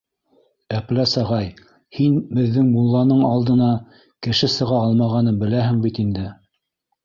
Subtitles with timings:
[0.77, 1.49] Әпләс ағай,
[1.97, 3.69] һин беҙҙең мулланың алдына
[4.29, 6.29] кеше сыға алмағанын беләһең бит инде.